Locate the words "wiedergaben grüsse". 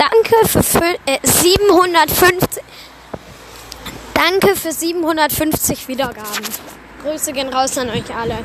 5.88-7.34